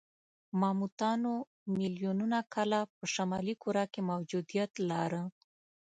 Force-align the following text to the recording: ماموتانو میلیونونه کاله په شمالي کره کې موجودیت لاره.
ماموتانو 0.59 1.33
میلیونونه 1.75 2.39
کاله 2.53 2.79
په 2.95 3.05
شمالي 3.13 3.55
کره 3.63 3.83
کې 3.91 4.01
موجودیت 4.11 4.71
لاره. 4.89 5.23